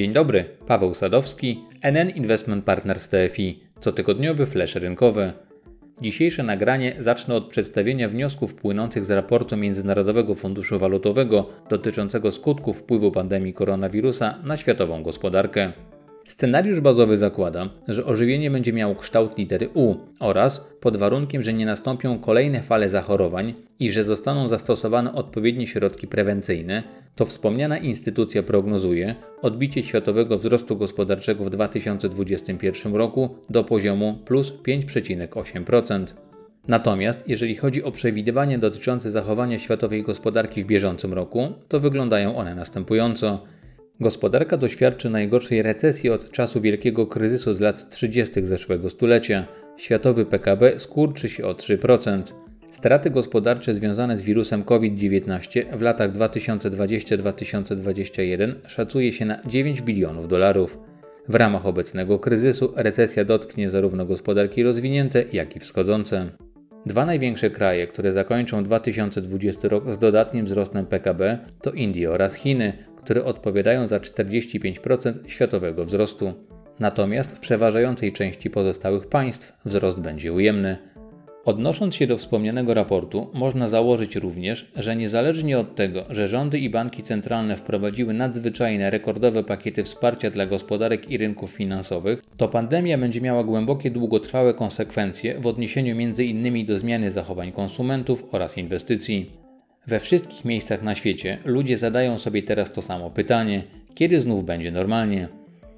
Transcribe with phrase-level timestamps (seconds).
[0.00, 5.32] Dzień dobry, Paweł Sadowski, NN Investment Partners TFI, cotygodniowy flash rynkowy.
[6.00, 13.10] Dzisiejsze nagranie zacznę od przedstawienia wniosków płynących z raportu Międzynarodowego Funduszu Walutowego dotyczącego skutków wpływu
[13.10, 15.72] pandemii koronawirusa na światową gospodarkę.
[16.24, 21.66] Scenariusz bazowy zakłada, że ożywienie będzie miało kształt litery U oraz pod warunkiem, że nie
[21.66, 26.82] nastąpią kolejne fale zachorowań i że zostaną zastosowane odpowiednie środki prewencyjne,
[27.16, 36.14] to wspomniana instytucja prognozuje odbicie światowego wzrostu gospodarczego w 2021 roku do poziomu plus 5,8%.
[36.68, 42.54] Natomiast jeżeli chodzi o przewidywania dotyczące zachowania światowej gospodarki w bieżącym roku, to wyglądają one
[42.54, 43.42] następująco.
[44.00, 48.46] Gospodarka doświadczy najgorszej recesji od czasu wielkiego kryzysu z lat 30.
[48.46, 49.46] zeszłego stulecia.
[49.76, 52.22] Światowy PKB skurczy się o 3%.
[52.70, 60.78] Straty gospodarcze związane z wirusem COVID-19 w latach 2020-2021 szacuje się na 9 bilionów dolarów.
[61.28, 66.30] W ramach obecnego kryzysu recesja dotknie zarówno gospodarki rozwinięte, jak i wschodzące.
[66.86, 72.89] Dwa największe kraje, które zakończą 2020 rok z dodatnim wzrostem PKB to Indie oraz Chiny,
[73.00, 76.32] które odpowiadają za 45% światowego wzrostu.
[76.80, 80.78] Natomiast w przeważającej części pozostałych państw wzrost będzie ujemny.
[81.44, 86.70] Odnosząc się do wspomnianego raportu, można założyć również, że niezależnie od tego, że rządy i
[86.70, 93.20] banki centralne wprowadziły nadzwyczajne, rekordowe pakiety wsparcia dla gospodarek i rynków finansowych, to pandemia będzie
[93.20, 96.66] miała głębokie, długotrwałe konsekwencje w odniesieniu m.in.
[96.66, 99.39] do zmiany zachowań konsumentów oraz inwestycji.
[99.86, 103.62] We wszystkich miejscach na świecie ludzie zadają sobie teraz to samo pytanie:
[103.94, 105.28] kiedy znów będzie normalnie?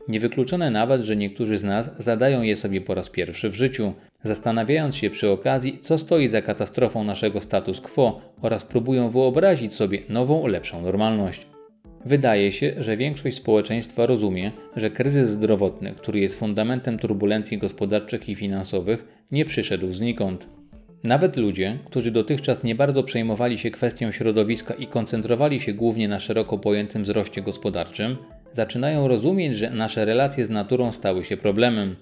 [0.09, 3.93] Niewykluczone nawet, że niektórzy z nas zadają je sobie po raz pierwszy w życiu,
[4.23, 10.03] zastanawiając się przy okazji, co stoi za katastrofą naszego status quo oraz próbują wyobrazić sobie
[10.09, 11.47] nową, lepszą normalność.
[12.05, 18.35] Wydaje się, że większość społeczeństwa rozumie, że kryzys zdrowotny, który jest fundamentem turbulencji gospodarczych i
[18.35, 20.49] finansowych, nie przyszedł znikąd.
[21.05, 26.21] Nawet ludzie, którzy dotychczas nie bardzo przejmowali się kwestią środowiska i koncentrowali się głównie na
[26.21, 28.17] szeroko pojętym wzroście gospodarczym,
[28.53, 31.97] zaczynają rozumieć, że nasze relacje z naturą stały się problemem.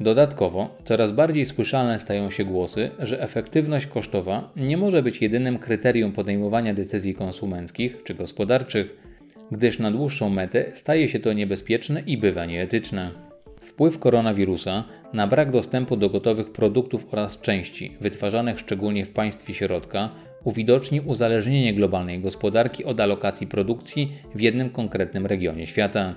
[0.00, 6.12] Dodatkowo, coraz bardziej słyszalne stają się głosy, że efektywność kosztowa nie może być jedynym kryterium
[6.12, 8.96] podejmowania decyzji konsumenckich czy gospodarczych,
[9.52, 13.25] gdyż na dłuższą metę staje się to niebezpieczne i bywa nieetyczne.
[13.76, 20.10] Wpływ koronawirusa na brak dostępu do gotowych produktów oraz części, wytwarzanych szczególnie w państwie środka,
[20.44, 26.14] uwidoczni uzależnienie globalnej gospodarki od alokacji produkcji w jednym konkretnym regionie świata.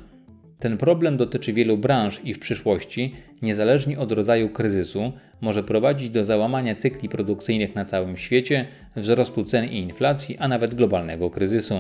[0.60, 6.24] Ten problem dotyczy wielu branż i w przyszłości, niezależnie od rodzaju kryzysu, może prowadzić do
[6.24, 11.76] załamania cykli produkcyjnych na całym świecie, wzrostu cen i inflacji, a nawet globalnego kryzysu.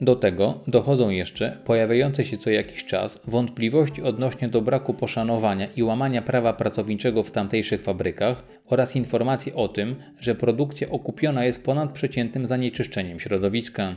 [0.00, 5.82] Do tego dochodzą jeszcze pojawiające się co jakiś czas wątpliwości odnośnie do braku poszanowania i
[5.82, 12.46] łamania prawa pracowniczego w tamtejszych fabrykach oraz informacje o tym, że produkcja okupiona jest ponadprzeciętnym
[12.46, 13.96] zanieczyszczeniem środowiska.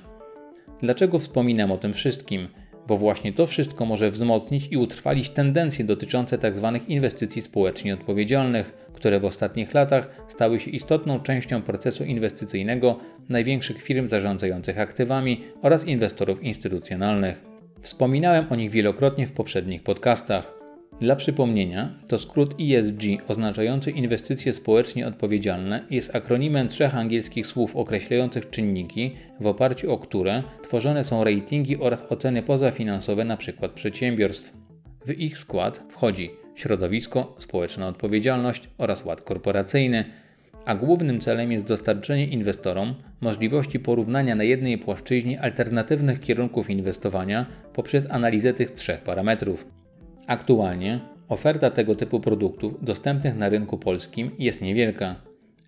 [0.81, 2.47] Dlaczego wspominam o tym wszystkim?
[2.87, 6.71] Bo właśnie to wszystko może wzmocnić i utrwalić tendencje dotyczące tzw.
[6.73, 12.99] Tak inwestycji społecznie odpowiedzialnych, które w ostatnich latach stały się istotną częścią procesu inwestycyjnego
[13.29, 17.41] największych firm zarządzających aktywami oraz inwestorów instytucjonalnych.
[17.81, 20.60] Wspominałem o nich wielokrotnie w poprzednich podcastach.
[20.99, 28.49] Dla przypomnienia, to skrót ESG oznaczający inwestycje społecznie odpowiedzialne jest akronimem trzech angielskich słów określających
[28.49, 33.69] czynniki, w oparciu o które tworzone są ratingi oraz oceny pozafinansowe np.
[33.69, 34.53] przedsiębiorstw.
[35.05, 40.05] W ich skład wchodzi środowisko, społeczna odpowiedzialność oraz ład korporacyjny,
[40.65, 48.11] a głównym celem jest dostarczenie inwestorom możliwości porównania na jednej płaszczyźnie alternatywnych kierunków inwestowania poprzez
[48.11, 49.80] analizę tych trzech parametrów.
[50.27, 50.99] Aktualnie
[51.29, 55.15] oferta tego typu produktów dostępnych na rynku polskim jest niewielka.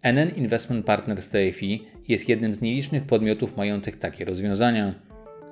[0.04, 4.94] NN Investment Partners TFI jest jednym z nielicznych podmiotów mających takie rozwiązania.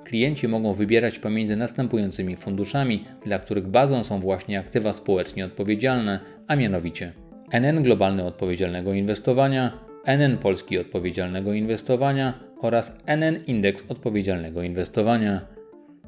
[0.03, 6.55] Klienci mogą wybierać pomiędzy następującymi funduszami, dla których bazą są właśnie aktywa społecznie odpowiedzialne, a
[6.55, 7.13] mianowicie
[7.51, 15.60] NN Globalny Odpowiedzialnego Inwestowania, NN Polski Odpowiedzialnego Inwestowania oraz NN Indeks Odpowiedzialnego Inwestowania.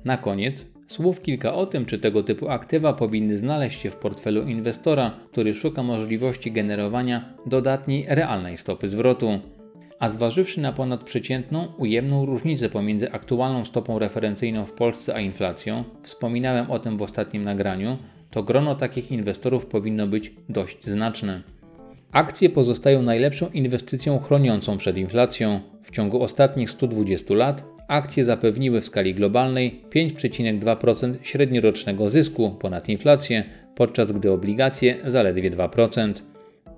[0.06, 4.42] Na koniec słów kilka o tym, czy tego typu aktywa powinny znaleźć się w portfelu
[4.42, 9.40] inwestora, który szuka możliwości generowania dodatniej realnej stopy zwrotu.
[10.00, 16.72] A zważywszy na ponadprzeciętną, ujemną różnicę pomiędzy aktualną stopą referencyjną w Polsce a inflacją, wspominałem
[16.72, 17.98] o tym w ostatnim nagraniu,
[18.32, 21.42] to grono takich inwestorów powinno być dość znaczne.
[22.12, 25.60] Akcje pozostają najlepszą inwestycją chroniącą przed inflacją.
[25.84, 33.44] W ciągu ostatnich 120 lat akcje zapewniły w skali globalnej 5,2% średniorocznego zysku ponad inflację,
[33.76, 36.14] podczas gdy obligacje zaledwie 2%.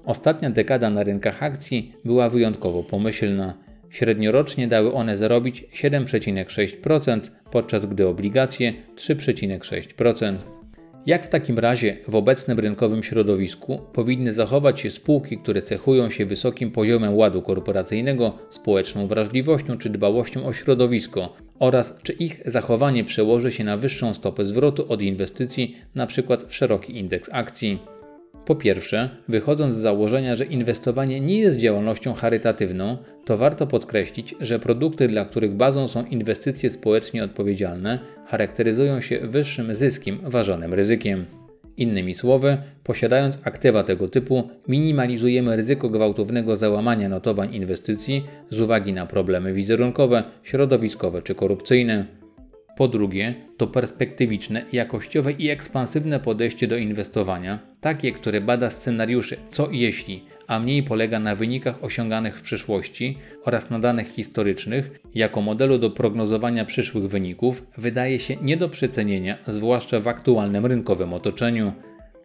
[0.05, 3.53] Ostatnia dekada na rynkach akcji była wyjątkowo pomyślna.
[3.89, 7.19] Średniorocznie dały one zarobić 7,6%,
[7.51, 10.35] podczas gdy obligacje 3,6%.
[11.05, 16.25] Jak w takim razie w obecnym rynkowym środowisku powinny zachować się spółki, które cechują się
[16.25, 23.51] wysokim poziomem ładu korporacyjnego, społeczną wrażliwością czy dbałością o środowisko oraz czy ich zachowanie przełoży
[23.51, 26.37] się na wyższą stopę zwrotu od inwestycji, np.
[26.47, 27.79] w szeroki indeks akcji?
[28.45, 34.59] Po pierwsze, wychodząc z założenia, że inwestowanie nie jest działalnością charytatywną, to warto podkreślić, że
[34.59, 41.25] produkty, dla których bazą są inwestycje społecznie odpowiedzialne, charakteryzują się wyższym zyskiem ważonym ryzykiem.
[41.77, 49.05] Innymi słowy, posiadając aktywa tego typu, minimalizujemy ryzyko gwałtownego załamania notowań inwestycji z uwagi na
[49.05, 52.05] problemy wizerunkowe, środowiskowe czy korupcyjne.
[52.77, 59.67] Po drugie, to perspektywiczne, jakościowe i ekspansywne podejście do inwestowania, takie, które bada scenariusze co
[59.71, 65.77] jeśli, a mniej polega na wynikach osiąganych w przyszłości oraz na danych historycznych, jako modelu
[65.77, 71.73] do prognozowania przyszłych wyników, wydaje się nie do przecenienia, zwłaszcza w aktualnym rynkowym otoczeniu.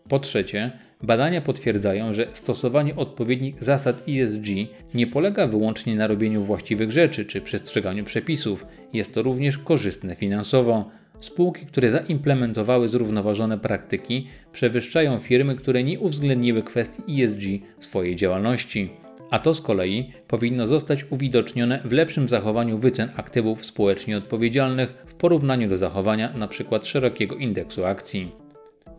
[0.09, 0.71] Po trzecie,
[1.03, 4.47] badania potwierdzają, że stosowanie odpowiednich zasad ESG
[4.95, 10.91] nie polega wyłącznie na robieniu właściwych rzeczy czy przestrzeganiu przepisów, jest to również korzystne finansowo.
[11.21, 17.43] Spółki, które zaimplementowały zrównoważone praktyki, przewyższają firmy, które nie uwzględniły kwestii ESG
[17.79, 18.91] w swojej działalności.
[19.31, 25.15] A to z kolei powinno zostać uwidocznione w lepszym zachowaniu wycen aktywów społecznie odpowiedzialnych w
[25.15, 26.81] porównaniu do zachowania np.
[26.83, 28.40] szerokiego indeksu akcji.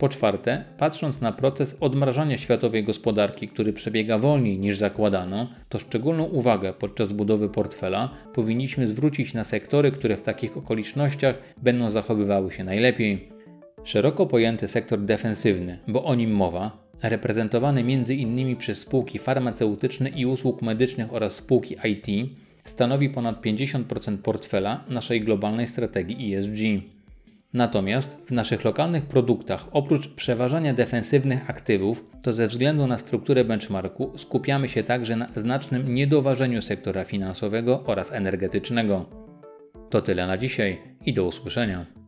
[0.02, 6.24] Po czwarte, patrząc na proces odmrażania światowej gospodarki, który przebiega wolniej niż zakładano, to szczególną
[6.24, 12.64] uwagę podczas budowy portfela powinniśmy zwrócić na sektory, które w takich okolicznościach będą zachowywały się
[12.64, 13.28] najlepiej.
[13.84, 18.56] Szeroko pojęty sektor defensywny, bo o nim mowa, reprezentowany m.in.
[18.56, 22.30] przez spółki farmaceutyczne i usług medycznych oraz spółki IT,
[22.64, 26.92] stanowi ponad 50% portfela naszej globalnej strategii ESG.
[27.52, 34.12] Natomiast w naszych lokalnych produktach, oprócz przeważania defensywnych aktywów, to ze względu na strukturę benchmarku
[34.18, 39.06] skupiamy się także na znacznym niedoważeniu sektora finansowego oraz energetycznego.
[39.90, 42.01] To tyle na dzisiaj i do usłyszenia.